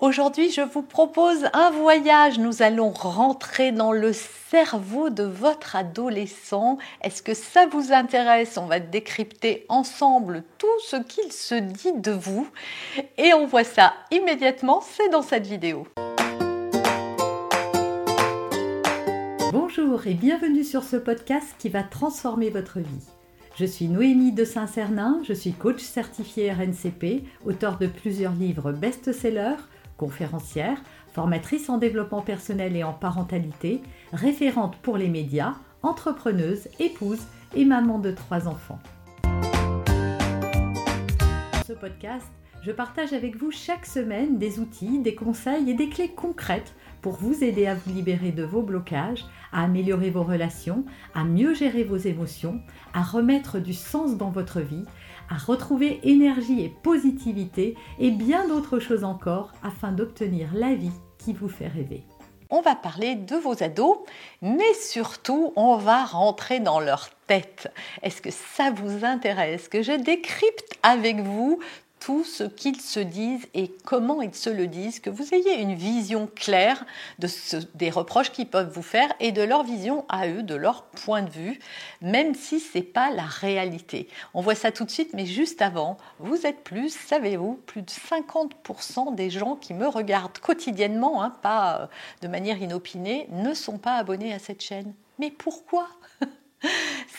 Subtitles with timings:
[0.00, 2.38] Aujourd'hui, je vous propose un voyage.
[2.38, 6.78] Nous allons rentrer dans le cerveau de votre adolescent.
[7.02, 8.56] Est-ce que ça vous intéresse?
[8.56, 12.48] On va décrypter ensemble tout ce qu'il se dit de vous.
[13.18, 15.86] Et on voit ça immédiatement, c'est dans cette vidéo.
[19.52, 23.04] Bonjour et bienvenue sur ce podcast qui va transformer votre vie.
[23.56, 29.60] Je suis Noémie de Saint-Cernin, je suis coach certifié RNCP, auteur de plusieurs livres best-sellers
[30.00, 30.82] conférencière,
[31.12, 33.82] formatrice en développement personnel et en parentalité,
[34.14, 37.20] référente pour les médias, entrepreneuse, épouse
[37.54, 38.78] et maman de trois enfants.
[41.52, 42.26] Dans ce podcast,
[42.62, 47.16] je partage avec vous chaque semaine des outils, des conseils et des clés concrètes pour
[47.16, 51.84] vous aider à vous libérer de vos blocages, à améliorer vos relations, à mieux gérer
[51.84, 52.62] vos émotions,
[52.94, 54.84] à remettre du sens dans votre vie,
[55.30, 61.32] à retrouver énergie et positivité et bien d'autres choses encore afin d'obtenir la vie qui
[61.32, 62.04] vous fait rêver.
[62.52, 63.98] On va parler de vos ados,
[64.42, 67.72] mais surtout, on va rentrer dans leur tête.
[68.02, 71.60] Est-ce que ça vous intéresse que je décrypte avec vous
[72.00, 75.74] tout ce qu'ils se disent et comment ils se le disent, que vous ayez une
[75.74, 76.84] vision claire
[77.18, 77.28] de
[77.74, 81.22] des reproches qu'ils peuvent vous faire et de leur vision à eux, de leur point
[81.22, 81.58] de vue,
[82.00, 84.08] même si ce n'est pas la réalité.
[84.34, 87.90] On voit ça tout de suite, mais juste avant, vous êtes plus, savez-vous, plus de
[87.90, 91.86] 50% des gens qui me regardent quotidiennement, hein, pas euh,
[92.22, 94.94] de manière inopinée, ne sont pas abonnés à cette chaîne.
[95.18, 95.88] Mais pourquoi?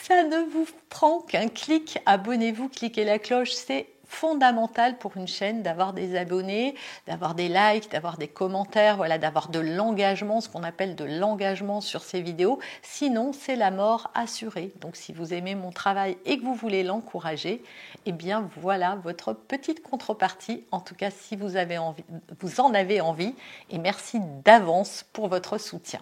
[0.03, 5.63] Ça ne vous prend qu'un clic, abonnez-vous, cliquez la cloche, c'est fondamental pour une chaîne
[5.63, 6.75] d'avoir des abonnés,
[7.07, 11.79] d'avoir des likes, d'avoir des commentaires, voilà, d'avoir de l'engagement, ce qu'on appelle de l'engagement
[11.79, 12.59] sur ces vidéos.
[12.81, 14.73] Sinon, c'est la mort assurée.
[14.81, 17.63] Donc, si vous aimez mon travail et que vous voulez l'encourager,
[18.05, 20.65] eh bien, voilà votre petite contrepartie.
[20.71, 22.03] En tout cas, si vous, avez envie,
[22.41, 23.33] vous en avez envie.
[23.69, 26.01] Et merci d'avance pour votre soutien.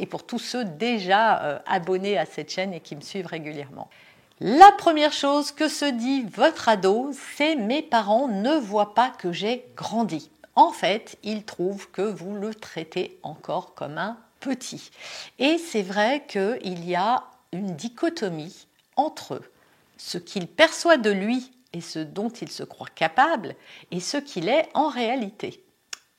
[0.00, 3.88] Et pour tous ceux déjà euh, abonnés à cette chaîne et qui me suivent régulièrement.
[4.46, 9.32] La première chose que se dit votre ado, c'est mes parents ne voient pas que
[9.32, 10.30] j'ai grandi.
[10.54, 14.90] En fait, ils trouvent que vous le traitez encore comme un petit.
[15.38, 18.66] Et c'est vrai qu'il y a une dichotomie
[18.96, 19.40] entre
[19.96, 23.54] ce qu'il perçoit de lui et ce dont il se croit capable
[23.92, 25.64] et ce qu'il est en réalité,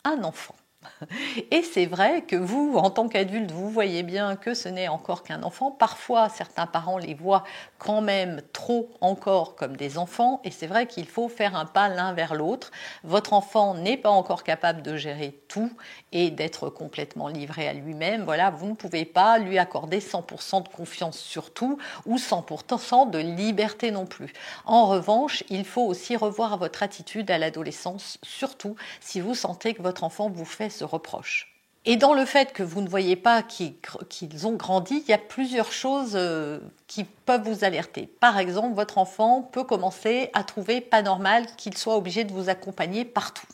[0.04, 0.56] un enfant.
[1.52, 5.24] Et c'est vrai que vous, en tant qu'adulte, vous voyez bien que ce n'est encore
[5.24, 5.72] qu'un enfant.
[5.72, 7.44] Parfois, certains parents les voient
[7.78, 10.42] quand même trop encore comme des enfants.
[10.44, 12.72] Et c'est vrai qu'il faut faire un pas l'un vers l'autre.
[13.04, 15.72] Votre enfant n'est pas encore capable de gérer tout
[16.12, 18.24] et d'être complètement livré à lui-même.
[18.24, 23.20] Voilà, vous ne pouvez pas lui accorder 100% de confiance sur tout ou 100% de
[23.20, 24.32] liberté non plus.
[24.66, 29.82] En revanche, il faut aussi revoir votre attitude à l'adolescence, surtout si vous sentez que
[29.82, 31.52] votre enfant vous fait ce reproche.
[31.88, 35.20] Et dans le fait que vous ne voyez pas qu'ils ont grandi, il y a
[35.20, 38.08] plusieurs choses euh, qui peuvent vous alerter.
[38.20, 42.50] Par exemple, votre enfant peut commencer à trouver pas normal qu'il soit obligé de vous
[42.50, 43.46] accompagner partout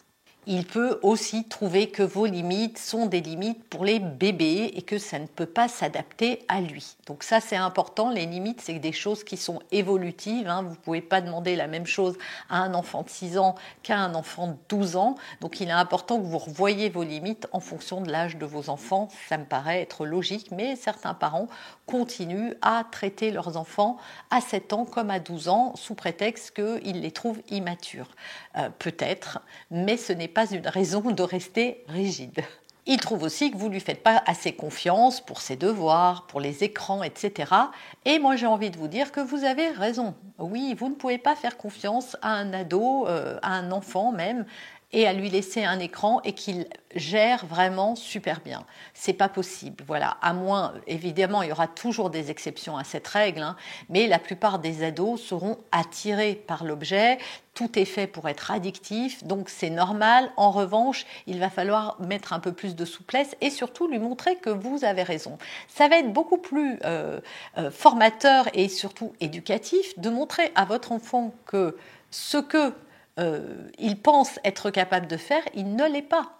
[0.47, 4.97] il peut aussi trouver que vos limites sont des limites pour les bébés et que
[4.97, 6.95] ça ne peut pas s'adapter à lui.
[7.05, 10.63] Donc ça c'est important, les limites c'est des choses qui sont évolutives, hein.
[10.63, 12.17] vous ne pouvez pas demander la même chose
[12.49, 15.73] à un enfant de 6 ans qu'à un enfant de 12 ans, donc il est
[15.73, 19.45] important que vous revoyiez vos limites en fonction de l'âge de vos enfants, ça me
[19.45, 21.47] paraît être logique, mais certains parents
[21.85, 23.97] continuent à traiter leurs enfants
[24.31, 28.09] à 7 ans comme à 12 ans sous prétexte qu'ils les trouvent immatures.
[28.57, 32.41] Euh, peut-être, mais ce n'est pas une raison de rester rigide.
[32.87, 36.41] Il trouve aussi que vous ne lui faites pas assez confiance pour ses devoirs, pour
[36.41, 37.53] les écrans, etc.
[38.05, 40.15] Et moi j'ai envie de vous dire que vous avez raison.
[40.39, 44.45] Oui, vous ne pouvez pas faire confiance à un ado, euh, à un enfant même,
[44.93, 48.65] et à lui laisser un écran et qu'il gère vraiment super bien.
[48.93, 50.17] C'est pas possible, voilà.
[50.21, 53.55] À moins, évidemment, il y aura toujours des exceptions à cette règle, hein,
[53.89, 57.17] mais la plupart des ados seront attirés par l'objet.
[57.53, 60.31] Tout est fait pour être addictif, donc c'est normal.
[60.37, 64.35] En revanche, il va falloir mettre un peu plus de souplesse et surtout lui montrer
[64.37, 65.37] que vous avez raison.
[65.67, 67.19] Ça va être beaucoup plus euh,
[67.57, 71.77] euh, formateur et surtout éducatif de montrer à votre enfant que
[72.09, 72.73] ce que
[73.21, 76.37] euh, il pense être capable de faire, il ne l'est pas.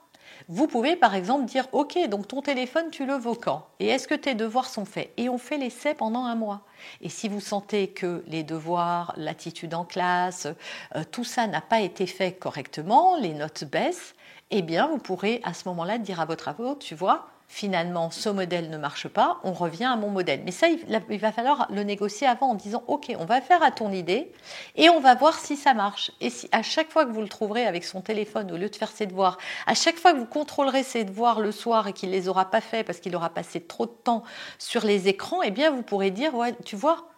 [0.47, 3.67] Vous pouvez par exemple dire Ok, donc ton téléphone, tu le vaux quand?
[3.79, 5.11] Et est-ce que tes devoirs sont faits?
[5.17, 6.61] Et on fait l'essai pendant un mois.
[7.01, 10.47] Et si vous sentez que les devoirs, l'attitude en classe,
[10.95, 14.15] euh, tout ça n'a pas été fait correctement, les notes baissent,
[14.49, 18.29] eh bien, vous pourrez à ce moment-là dire à votre ado, tu vois, finalement, ce
[18.29, 20.41] modèle ne marche pas, on revient à mon modèle.
[20.45, 23.71] Mais ça, il va falloir le négocier avant en disant, OK, on va faire à
[23.71, 24.31] ton idée
[24.77, 26.11] et on va voir si ça marche.
[26.21, 28.75] Et si à chaque fois que vous le trouverez avec son téléphone, au lieu de
[28.75, 29.37] faire ses devoirs,
[29.67, 32.61] à chaque fois que vous contrôlerez ses devoirs le soir et qu'il les aura pas
[32.61, 34.23] fait parce qu'il aura passé trop de temps
[34.57, 37.09] sur les écrans, eh bien, vous pourrez dire, ouais, tu vois,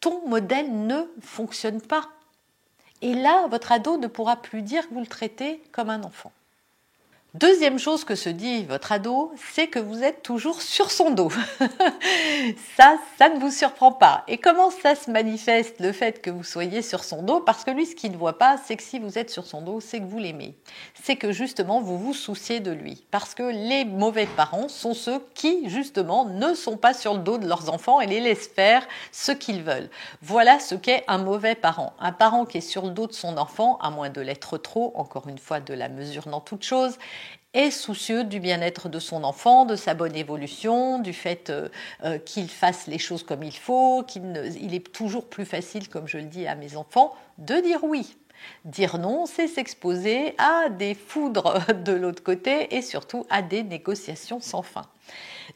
[0.00, 2.10] ton modèle ne fonctionne pas.
[3.00, 6.30] Et là, votre ado ne pourra plus dire que vous le traitez comme un enfant.
[7.38, 11.28] Deuxième chose que se dit votre ado, c'est que vous êtes toujours sur son dos.
[12.78, 14.24] ça, ça ne vous surprend pas.
[14.26, 17.40] Et comment ça se manifeste le fait que vous soyez sur son dos?
[17.40, 19.60] Parce que lui, ce qu'il ne voit pas, c'est que si vous êtes sur son
[19.60, 20.54] dos, c'est que vous l'aimez.
[20.94, 23.04] C'est que justement, vous vous souciez de lui.
[23.10, 27.36] Parce que les mauvais parents sont ceux qui, justement, ne sont pas sur le dos
[27.36, 29.90] de leurs enfants et les laissent faire ce qu'ils veulent.
[30.22, 31.92] Voilà ce qu'est un mauvais parent.
[32.00, 34.92] Un parent qui est sur le dos de son enfant, à moins de l'être trop,
[34.94, 36.96] encore une fois, de la mesure dans toute chose,
[37.56, 41.68] est soucieux du bien-être de son enfant, de sa bonne évolution, du fait euh,
[42.04, 46.18] euh, qu'il fasse les choses comme il faut, qu'il est toujours plus facile, comme je
[46.18, 48.16] le dis à mes enfants, de dire oui.
[48.66, 54.40] Dire non, c'est s'exposer à des foudres de l'autre côté et surtout à des négociations
[54.40, 54.86] sans fin.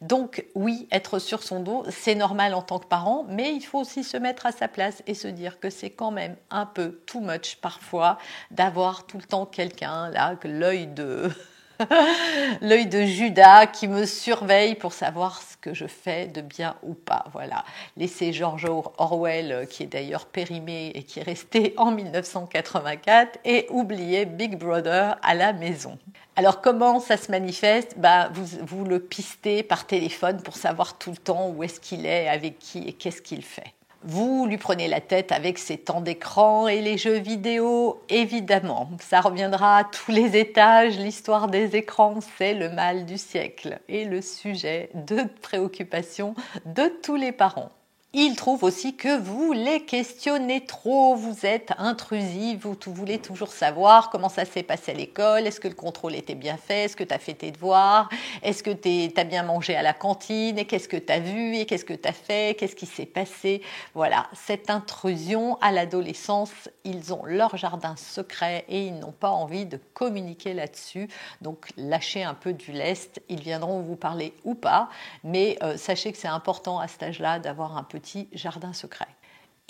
[0.00, 3.81] Donc oui, être sur son dos, c'est normal en tant que parent, mais il faut
[3.81, 7.00] aussi se mettre à sa place et se dire que c'est quand même un peu
[7.06, 8.17] too much parfois
[8.50, 11.31] d'avoir tout le temps quelqu'un là, l'œil de
[12.60, 16.94] l'œil de Judas qui me surveille pour savoir ce que je fais de bien ou
[16.94, 17.26] pas.
[17.32, 17.64] Voilà.
[17.96, 18.66] Laissez George
[18.98, 25.16] Orwell, qui est d'ailleurs périmé et qui est resté en 1984, et oubliez Big Brother
[25.22, 25.98] à la maison.
[26.36, 27.98] Alors comment ça se manifeste?
[27.98, 32.06] Bah, vous, vous le pistez par téléphone pour savoir tout le temps où est-ce qu'il
[32.06, 33.74] est, avec qui et qu'est-ce qu'il fait.
[34.02, 38.88] Vous lui prenez la tête avec ses temps d'écran et les jeux vidéo, évidemment.
[38.99, 40.99] Ça reviendra à tous les étages.
[40.99, 47.17] L'histoire des écrans, c'est le mal du siècle et le sujet de préoccupation de tous
[47.17, 47.73] les parents.
[48.12, 54.10] Il trouve aussi que vous les questionnez trop, vous êtes intrusive, vous, voulez toujours savoir
[54.10, 57.04] comment ça s'est passé à l'école, est-ce que le contrôle était bien fait, est-ce que
[57.04, 58.08] tu as fait tes devoirs,
[58.42, 61.54] est-ce que tu as bien mangé à la cantine, et qu'est-ce que tu as vu,
[61.54, 63.62] et qu'est-ce que tu as fait, qu'est-ce qui s'est passé.
[63.94, 66.50] Voilà, cette intrusion à l'adolescence,
[66.82, 71.08] ils ont leur jardin secret et ils n'ont pas envie de communiquer là-dessus.
[71.42, 74.88] Donc lâchez un peu du lest, ils viendront vous parler ou pas,
[75.22, 78.00] mais euh, sachez que c'est important à cet âge-là d'avoir un peu
[78.32, 79.08] jardin secret.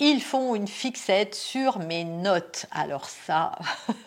[0.03, 2.65] Ils font une fixette sur mes notes.
[2.71, 3.51] Alors ça,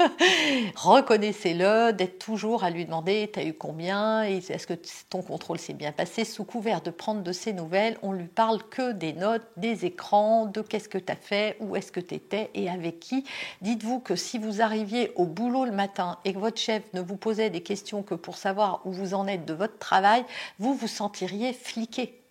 [0.75, 4.75] reconnaissez-le, d'être toujours à lui demander t'as eu combien Est-ce que
[5.09, 6.25] ton contrôle s'est bien passé?
[6.25, 10.47] Sous couvert de prendre de ses nouvelles, on lui parle que des notes, des écrans,
[10.47, 13.23] de qu'est-ce que tu as fait, où est-ce que tu étais et avec qui.
[13.63, 17.17] Dites-vous que si vous arriviez au boulot le matin et que votre chef ne vous
[17.17, 20.25] posait des questions que pour savoir où vous en êtes de votre travail,
[20.59, 22.24] vous vous sentiriez fliqué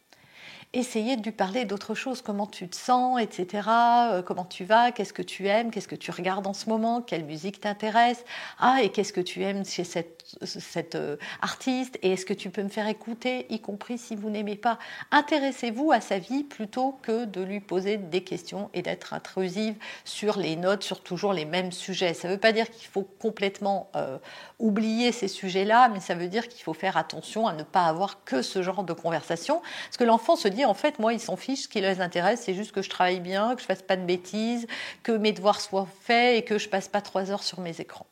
[0.73, 3.67] essayer de lui parler d'autre chose, comment tu te sens, etc.,
[4.11, 7.01] euh, comment tu vas, qu'est-ce que tu aimes, qu'est-ce que tu regardes en ce moment,
[7.01, 8.25] quelle musique t'intéresse,
[8.59, 12.63] ah, et qu'est-ce que tu aimes chez cette, euh, artiste, et est-ce que tu peux
[12.63, 14.79] me faire écouter, y compris si vous n'aimez pas.
[15.11, 19.75] Intéressez-vous à sa vie plutôt que de lui poser des questions et d'être intrusive
[20.05, 22.15] sur les notes, sur toujours les mêmes sujets.
[22.15, 24.17] Ça ne veut pas dire qu'il faut complètement euh,
[24.57, 28.23] oublier ces sujets-là, mais ça veut dire qu'il faut faire attention à ne pas avoir
[28.23, 31.35] que ce genre de conversation, parce que l'enfant se dit en fait, moi, ils s'en
[31.35, 31.63] fichent.
[31.63, 34.05] Ce qui les intéresse, c'est juste que je travaille bien, que je fasse pas de
[34.05, 34.67] bêtises,
[35.03, 38.05] que mes devoirs soient faits et que je passe pas trois heures sur mes écrans.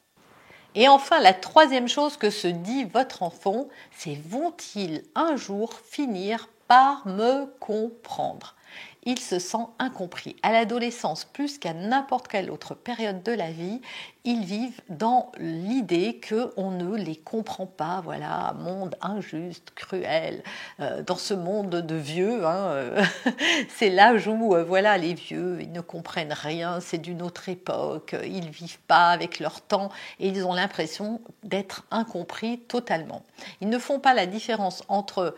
[0.74, 3.68] Et enfin, la troisième chose que se dit votre enfant,
[3.98, 8.56] c'est vont-ils un jour finir par me comprendre?
[9.04, 10.36] Il se sent incompris.
[10.44, 13.82] À l'adolescence, plus qu'à n'importe quelle autre période de la vie,
[14.24, 18.02] ils vivent dans l'idée qu'on ne les comprend pas.
[18.02, 20.44] Voilà, monde injuste, cruel.
[20.80, 23.04] Euh, dans ce monde de vieux, hein, euh,
[23.70, 28.16] c'est l'âge où euh, voilà, les vieux, ils ne comprennent rien, c'est d'une autre époque,
[28.24, 29.90] ils vivent pas avec leur temps
[30.20, 33.24] et ils ont l'impression d'être incompris totalement.
[33.60, 35.36] Ils ne font pas la différence entre,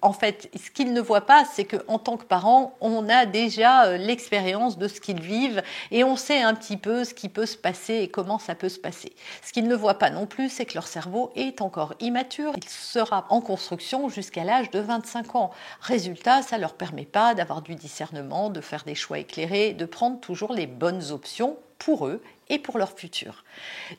[0.00, 3.96] en fait, ce qu'ils ne voient pas, c'est qu'en tant que parents, on a déjà
[3.96, 7.56] l'expérience de ce qu'ils vivent et on sait un petit peu ce qui peut se
[7.56, 9.12] passer comment ça peut se passer.
[9.42, 12.52] Ce qu'ils ne voient pas non plus, c'est que leur cerveau est encore immature.
[12.56, 15.50] Il sera en construction jusqu'à l'âge de 25 ans.
[15.80, 19.84] Résultat, ça ne leur permet pas d'avoir du discernement, de faire des choix éclairés, de
[19.84, 23.44] prendre toujours les bonnes options pour eux et pour leur futur.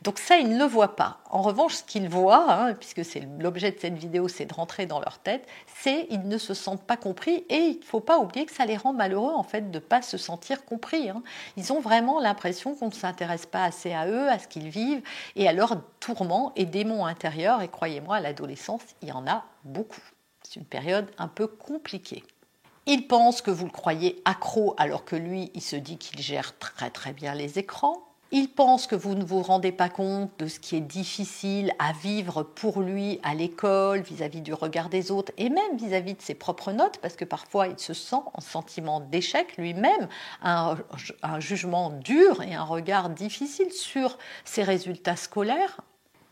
[0.03, 1.19] Donc ça, ils ne le voient pas.
[1.29, 4.85] En revanche, ce qu'ils voient, hein, puisque c'est l'objet de cette vidéo, c'est de rentrer
[4.85, 5.45] dans leur tête,
[5.81, 8.65] c'est ils ne se sentent pas compris et il ne faut pas oublier que ça
[8.65, 11.09] les rend malheureux en fait de ne pas se sentir compris.
[11.09, 11.23] Hein.
[11.57, 15.01] Ils ont vraiment l'impression qu'on ne s'intéresse pas assez à eux, à ce qu'ils vivent
[15.35, 17.61] et à leurs tourments et démons intérieurs.
[17.61, 20.01] Et croyez-moi, à l'adolescence, il y en a beaucoup.
[20.43, 22.23] C'est une période un peu compliquée.
[22.85, 26.57] Il pense que vous le croyez accro alors que lui, il se dit qu'il gère
[26.57, 28.03] très très bien les écrans.
[28.35, 31.93] Il pense que vous ne vous rendez pas compte de ce qui est difficile à
[31.93, 36.33] vivre pour lui à l'école, vis-à-vis du regard des autres et même vis-à-vis de ses
[36.33, 40.09] propres notes, parce que parfois il se sent en sentiment d'échec lui-même,
[40.41, 40.75] un,
[41.21, 45.79] un jugement dur et un regard difficile sur ses résultats scolaires.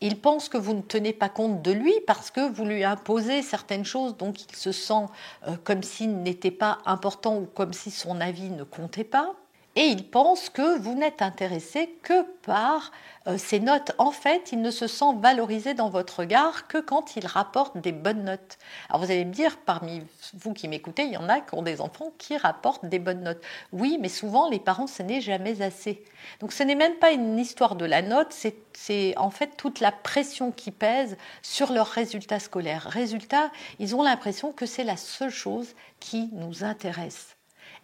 [0.04, 3.40] Il pense que vous ne tenez pas compte de lui parce que vous lui imposez
[3.40, 5.06] certaines choses, donc il se sent
[5.46, 9.32] euh, comme s'il n'était pas important ou comme si son avis ne comptait pas
[9.74, 12.92] et il pense que vous n'êtes intéressé que par
[13.26, 13.92] euh, ces notes.
[13.96, 17.92] En fait, il ne se sent valorisé dans votre regard que quand il rapporte des
[17.92, 18.58] bonnes notes.
[18.90, 20.02] Alors vous allez me dire, parmi
[20.34, 23.22] vous qui m'écoutez, il y en a qui ont des enfants qui rapportent des bonnes
[23.22, 23.42] notes.
[23.72, 26.04] Oui, mais souvent les parents, ce n'est jamais assez.
[26.40, 28.36] Donc ce n'est même pas une histoire de la note,
[28.74, 32.88] c'est en fait toute la pression qui pèse sur leurs résultats scolaires.
[32.90, 37.36] Résultat, ils ont l'impression que c'est la seule chose qui nous intéresse.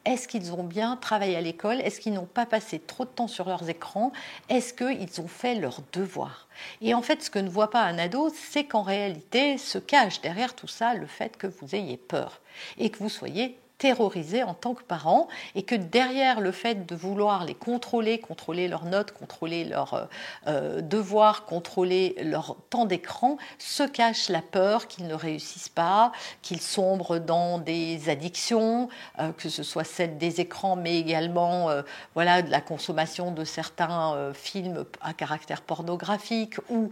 [0.05, 1.81] Est-ce qu'ils ont bien travaillé à l'école?
[1.81, 4.12] Est-ce qu'ils n'ont pas passé trop de temps sur leurs écrans?
[4.49, 6.49] Est-ce qu'ils ont fait leur devoir?
[6.81, 10.21] Et en fait, ce que ne voit pas un ado, c'est qu'en réalité se cache
[10.21, 12.40] derrière tout ça le fait que vous ayez peur
[12.78, 16.95] et que vous soyez terrorisés en tant que parents et que derrière le fait de
[16.95, 20.05] vouloir les contrôler, contrôler leurs notes, contrôler leurs euh,
[20.49, 26.61] euh, devoirs, contrôler leur temps d'écran, se cache la peur qu'ils ne réussissent pas, qu'ils
[26.61, 28.89] sombrent dans des addictions,
[29.21, 31.69] euh, que ce soit celle des écrans, mais également
[32.15, 36.91] voilà de la consommation de certains films à caractère pornographique, ou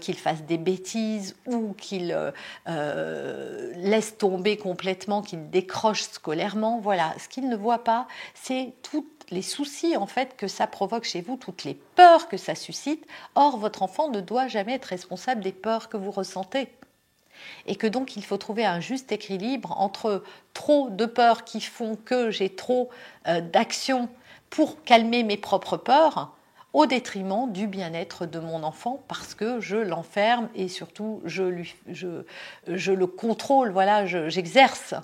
[0.00, 2.16] qu'ils fassent des bêtises, ou qu'ils
[2.66, 6.08] laissent tomber complètement, qu'ils décrochent
[6.82, 11.04] Voilà, ce qu'il ne voit pas, c'est tous les soucis en fait que ça provoque
[11.04, 13.06] chez vous, toutes les peurs que ça suscite.
[13.34, 16.68] Or, votre enfant ne doit jamais être responsable des peurs que vous ressentez.
[17.66, 21.96] Et que donc il faut trouver un juste équilibre entre trop de peurs qui font
[21.96, 22.90] que j'ai trop
[23.28, 24.08] euh, d'actions
[24.50, 26.34] pour calmer mes propres peurs,
[26.72, 31.42] au détriment du bien-être de mon enfant parce que je l'enferme et surtout je
[32.92, 34.94] le contrôle, voilà, j'exerce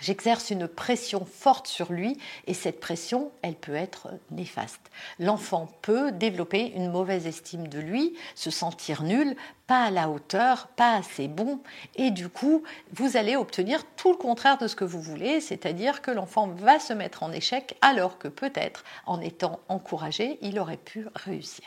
[0.00, 4.90] J'exerce une pression forte sur lui et cette pression, elle peut être néfaste.
[5.18, 9.36] L'enfant peut développer une mauvaise estime de lui, se sentir nul,
[9.66, 11.60] pas à la hauteur, pas assez bon
[11.96, 12.62] et du coup,
[12.92, 16.78] vous allez obtenir tout le contraire de ce que vous voulez, c'est-à-dire que l'enfant va
[16.78, 21.64] se mettre en échec alors que peut-être en étant encouragé, il aurait pu réussir.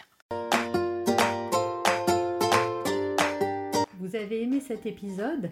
[3.99, 5.51] Vous avez aimé cet épisode?